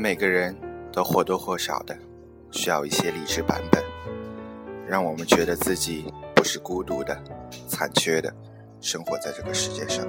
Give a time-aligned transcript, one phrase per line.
[0.00, 0.56] 每个人
[0.90, 1.94] 都或多或少的
[2.50, 3.84] 需要一些励志版本，
[4.88, 7.22] 让我们觉得自己不是孤独的、
[7.68, 8.34] 残缺的，
[8.80, 10.08] 生活在这个世界上。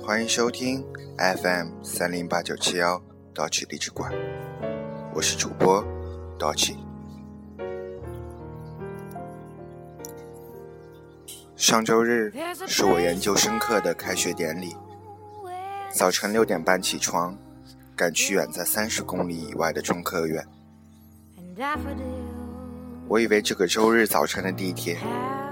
[0.00, 0.86] 欢迎收听
[1.18, 3.02] FM 三零八九七幺
[3.34, 4.12] Dochi 励志馆，
[5.12, 5.82] 我是主播
[6.38, 6.76] d o c。
[11.56, 12.32] 上周日
[12.68, 14.76] 是我研究生课的开学典礼，
[15.90, 17.36] 早晨六点半起床，
[17.96, 20.44] 赶去远在三十公里以外的中科院。
[23.06, 24.98] 我以为这个周日早晨的地铁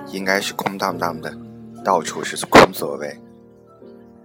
[0.09, 1.36] 应该是空荡荡的，
[1.84, 3.16] 到处是空座位。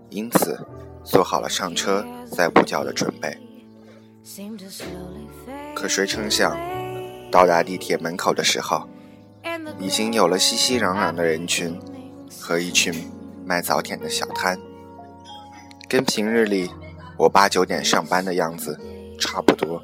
[0.10, 0.58] 因此，
[1.04, 3.38] 做好了上车再补觉的准备。
[5.76, 6.58] 可谁成想，
[7.32, 8.88] 到达地铁门口的时候，
[9.78, 11.80] 已经有了熙熙攘攘的人群
[12.40, 12.94] 和一群
[13.46, 14.58] 卖早点的小摊，
[15.88, 16.72] 跟平日里
[17.18, 18.80] 我八九点上班的样子
[19.20, 19.82] 差不多。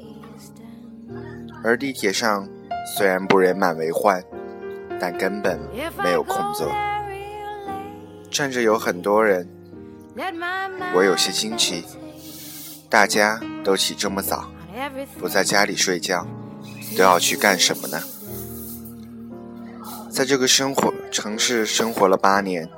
[1.62, 2.48] 而地铁上
[2.96, 4.22] 虽然不人满为患，
[5.00, 5.58] 但根本
[6.02, 6.70] 没有空座，
[8.30, 9.48] 站着有很多人。
[10.94, 11.84] 我有些惊奇，
[12.88, 14.48] 大家都起这么早，
[15.18, 16.26] 不在家里睡觉，
[16.96, 18.00] 都要去干什么呢？
[20.08, 22.70] 在这个生活城市生活了八年，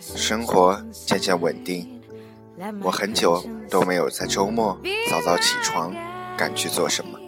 [0.00, 1.95] 生活渐渐稳定，
[2.82, 4.78] 我很久都没有在周末
[5.10, 5.94] 早早起床
[6.38, 7.18] 赶去做什么，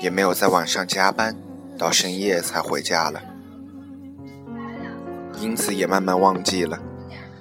[0.00, 1.34] 也没有在晚上加班
[1.78, 3.22] 到深夜才回家了，
[5.38, 6.78] 因此也慢慢忘记了。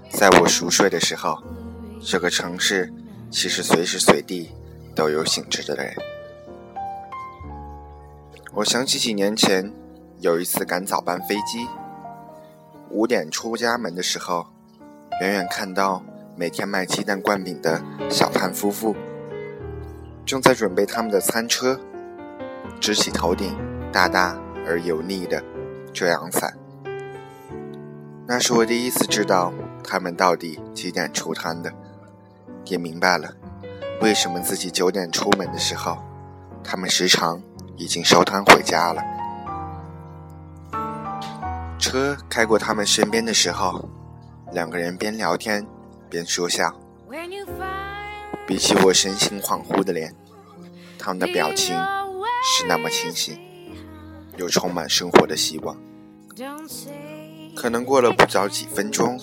[0.10, 1.44] 在我熟睡的时候，
[2.02, 2.94] 这个城市
[3.30, 4.52] 其实随时随地
[4.96, 5.94] 都有醒着的人。
[8.54, 9.72] 我想起几年前
[10.20, 11.68] 有一次赶早班飞机，
[12.90, 14.48] 五点出家门的时候，
[15.22, 16.04] 远远看到
[16.40, 18.96] 每天卖鸡蛋灌饼的小摊夫妇，
[20.26, 21.78] 正在准备他们的餐车，
[22.80, 23.58] 支起头顶
[23.92, 25.44] 大大而油腻的
[25.92, 26.58] 遮阳伞。
[28.26, 29.52] 那是我第一次知道。
[29.84, 31.74] 他们到底几点出摊的？
[32.66, 33.34] 也明白了，
[34.02, 35.98] 为什么自己九点出门的时候，
[36.64, 37.42] 他们时常
[37.76, 39.02] 已经收摊回家了。
[41.80, 43.90] 车开过他们身边的时候，
[44.54, 45.66] 两个人边聊天
[46.10, 46.80] 边说笑。
[48.48, 50.16] 比起我神情恍惚的脸，
[50.98, 51.76] 他们的表情
[52.44, 53.38] 是那么清醒，
[54.38, 55.78] 又充满生活的希望。
[57.56, 59.20] 可能过了不着几分钟。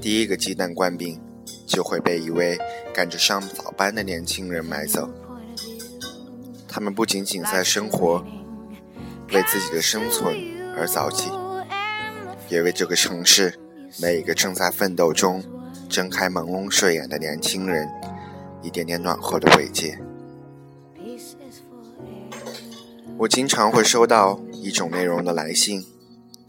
[0.00, 1.20] 第一个鸡蛋灌饼
[1.66, 2.58] 就会被一位
[2.92, 5.08] 赶着上早班的年轻人买走。
[6.68, 8.22] 他们不仅仅在生活，
[9.32, 10.36] 为自己的生存
[10.76, 11.30] 而早起，
[12.48, 13.58] 也为这个城市
[14.00, 15.42] 每一个正在奋斗中
[15.88, 17.88] 睁开朦胧睡眼的年轻人
[18.62, 19.98] 一点点暖和的慰藉。
[23.18, 25.84] 我经常会收到一种内容的来信，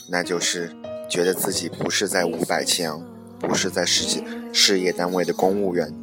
[0.10, 0.76] 那就是
[1.10, 3.04] 觉得自己不是在五百强。
[3.38, 5.94] 不是在事业事业单位的公务员，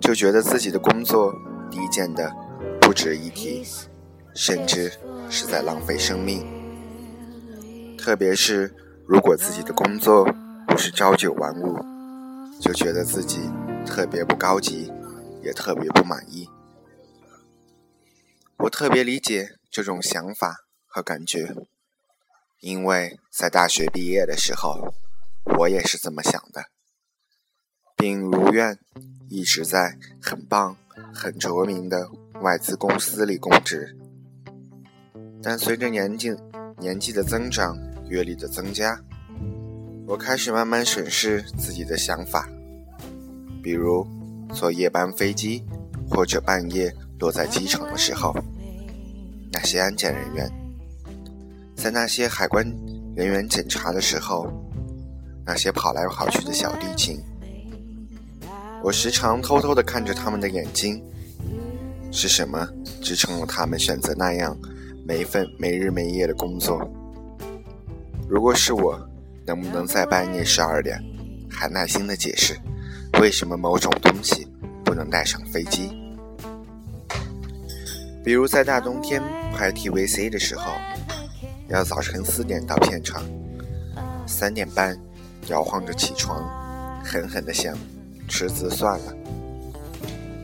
[0.00, 1.32] 就觉得自己的工作
[1.70, 2.32] 低贱的
[2.80, 3.62] 不值一提，
[4.34, 4.90] 甚至
[5.28, 6.44] 是在浪费生命。
[7.96, 8.74] 特别是
[9.06, 10.26] 如果自己的工作
[10.66, 11.76] 不是朝九晚五，
[12.62, 13.50] 就觉得自己
[13.84, 14.92] 特别不高级，
[15.42, 16.48] 也特别不满意。
[18.58, 21.56] 我特别理解这种想法和感觉，
[22.60, 24.94] 因为在大学毕业的时候。
[25.58, 26.66] 我也是这么想的，
[27.96, 28.78] 并如愿
[29.28, 30.76] 一直在很棒、
[31.12, 32.08] 很着名的
[32.40, 33.98] 外资公司里供职。
[35.42, 36.32] 但随着年纪
[36.78, 37.76] 年纪的增长、
[38.08, 39.02] 阅历的增加，
[40.06, 42.48] 我开始慢慢审视自己的想法，
[43.62, 44.06] 比如
[44.52, 45.64] 坐夜班飞机，
[46.10, 48.34] 或者半夜落在机场的时候，
[49.52, 50.50] 那些安检人员，
[51.76, 52.66] 在那些海关
[53.14, 54.46] 人员检查的时候。
[55.44, 57.20] 那些跑来跑去的小地勤，
[58.80, 61.02] 我时常偷偷地看着他们的眼睛。
[62.12, 62.64] 是什么
[63.00, 64.56] 支撑了他们选择那样
[65.04, 66.88] 没份没日没夜的工作？
[68.28, 68.96] 如果是我，
[69.44, 71.02] 能不能在半夜十二点
[71.50, 72.56] 还耐心地解释
[73.22, 74.48] 为什么某种东西
[74.84, 75.96] 不能带上飞机？
[78.24, 79.22] 比如在大冬天
[79.54, 80.72] 拍 TVC 的时候，
[81.68, 83.22] 要早晨四点到片场，
[84.26, 84.98] 三点半。
[85.48, 86.44] 摇晃着起床，
[87.04, 87.76] 狠狠地想
[88.28, 89.14] 辞职算了。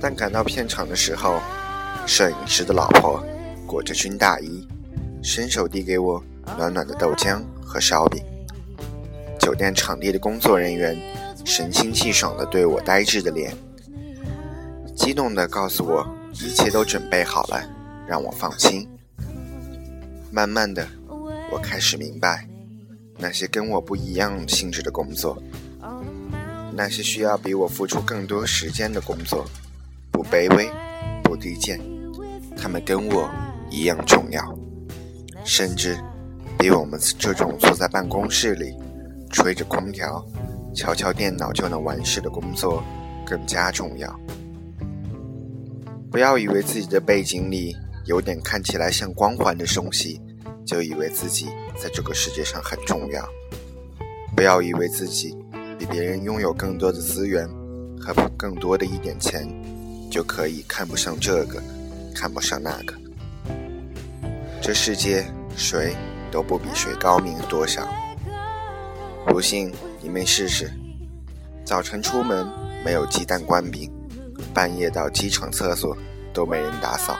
[0.00, 1.40] 但赶到片场的时候，
[2.06, 3.20] 摄影师的老婆
[3.66, 4.66] 裹着军大衣，
[5.20, 6.22] 伸手递给我
[6.56, 8.22] 暖暖的豆浆和烧饼。
[9.40, 10.96] 酒店场地的工作人员
[11.48, 13.56] 神清气爽地对我呆滞的脸，
[14.94, 17.66] 激动地告诉我，一切都准备好了，
[18.06, 18.86] 让我放心。
[20.30, 20.86] 慢慢的，
[21.50, 22.46] 我开始明白，
[23.16, 25.42] 那些跟我不一样性质的工作，
[26.74, 29.46] 那些需要比我付出更多时间的工作，
[30.12, 30.70] 不卑微，
[31.24, 31.80] 不低贱，
[32.58, 33.26] 他们跟我
[33.70, 34.54] 一样重要，
[35.46, 35.98] 甚至
[36.58, 38.74] 比我们这种坐在办公室里，
[39.30, 40.22] 吹着空调，
[40.74, 42.82] 敲敲电脑就能完事的工作
[43.26, 44.18] 更加重要。
[46.10, 47.76] 不要以为自己的背景里
[48.06, 50.20] 有点看起来像光环的东西，
[50.64, 53.28] 就以为自己在这个世界上很重要。
[54.34, 55.36] 不要以为自己
[55.78, 57.48] 比别人拥有更多的资源
[58.00, 59.46] 和更多的一点钱，
[60.10, 61.62] 就可以看不上这个，
[62.14, 62.94] 看不上那个。
[64.62, 65.24] 这世界
[65.56, 65.94] 谁
[66.30, 67.86] 都不比谁高明多少。
[69.26, 70.70] 不信你们试试，
[71.64, 72.46] 早晨出门
[72.84, 73.90] 没有鸡蛋灌饼。
[74.54, 75.96] 半夜到机场厕所
[76.32, 77.16] 都没人打扫，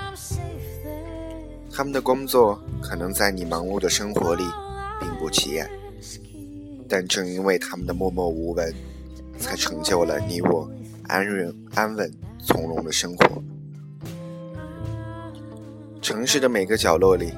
[1.73, 4.45] 他们的工作可能在你忙碌的生活里
[5.01, 5.69] 并不起眼，
[6.89, 8.73] 但正因为他们的默默无闻，
[9.39, 10.71] 才成就了你我
[11.09, 12.11] 安稳、安稳、
[12.45, 13.43] 从容的生活。
[16.01, 17.33] 城市的每个角落里，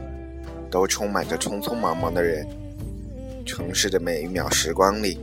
[0.71, 2.47] 都充满着匆匆忙忙的人；
[3.47, 5.19] 城市的每一秒时光里，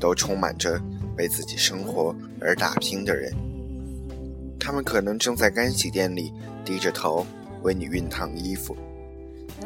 [0.00, 0.80] 都充满着
[1.16, 3.32] 为自己生活而打拼的人。
[4.58, 6.32] 他们可能正在干洗店里
[6.64, 7.26] 低着头
[7.62, 8.76] 为你熨烫衣服，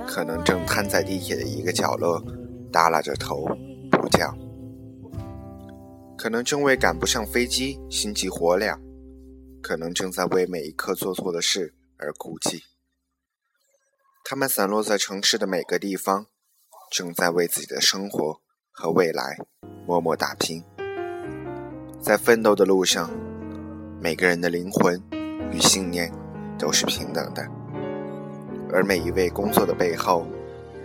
[0.07, 2.23] 可能正瘫在地铁的一个角落
[2.73, 3.47] 耷拉着头
[3.91, 4.37] 不叫，
[6.17, 8.79] 可能正为赶不上飞机心急火燎，
[9.63, 12.65] 可能正在为每一刻做错的事而哭泣。
[14.25, 16.27] 他们散落在城市的每个地方，
[16.91, 18.41] 正在为自己的生活
[18.77, 19.39] 和未来
[19.87, 20.63] 默默打拼，
[22.01, 23.09] 在奋斗的路上。
[24.01, 25.01] 每个人的灵魂
[25.53, 26.13] 与信念
[26.59, 27.49] 都是平等的，
[28.73, 30.27] 而每一位工作的背后，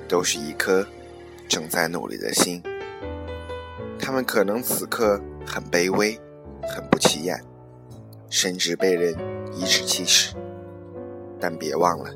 [0.07, 0.85] 都是一颗
[1.49, 2.61] 正在努力的心。
[3.97, 6.17] 他们可能此刻很卑微，
[6.61, 7.43] 很不起眼，
[8.29, 9.13] 甚至被人
[9.51, 10.35] 颐指气使，
[11.39, 12.13] 但别忘了，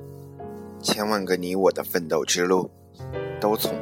[0.82, 2.70] 千万个你我的奋斗之路，
[3.42, 3.74] 都从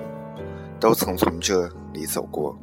[0.80, 2.58] 都曾从这里走过。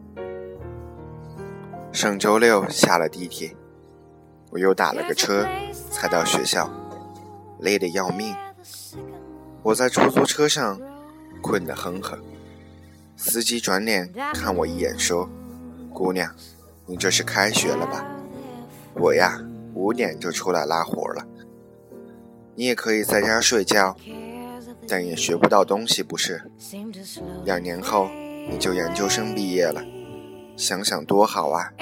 [1.93, 3.55] 上周六下了地铁。
[4.51, 5.47] 我又打了个车，
[5.91, 6.71] 才到学校，
[7.61, 8.35] 累得要命。
[9.63, 10.81] 我在出租车上
[11.43, 12.19] 困得哼哼。
[13.15, 15.29] 司机转脸看我一眼，说
[15.93, 16.35] ：“姑娘，
[16.87, 18.07] 你这是开学了吧？
[18.95, 19.39] 我呀，
[19.75, 21.27] 五点就出来拉活了。
[22.55, 23.95] 你也可以在家睡觉，
[24.89, 26.51] 但也学不到东西，不是？
[27.45, 28.09] 两年后
[28.49, 29.83] 你就研究生毕业了，
[30.57, 31.73] 想想多好啊！”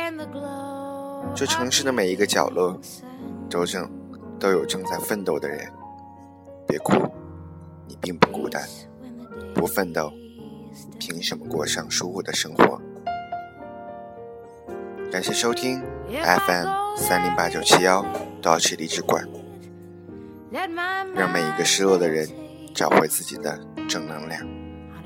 [1.34, 2.80] 这城市的每一个角落，
[3.48, 3.90] 都正
[4.38, 5.70] 都有正在奋斗的人。
[6.66, 6.92] 别哭，
[7.86, 8.62] 你并不孤单。
[9.54, 10.12] 不奋斗，
[10.98, 12.80] 凭什么过上舒服的生活？
[15.10, 16.66] 感谢收听 FM
[16.96, 18.04] 三零八九七幺
[18.42, 19.26] 道奇励志馆，
[21.14, 22.28] 让每一个失落的人
[22.74, 23.58] 找回自己的
[23.88, 24.65] 正能量。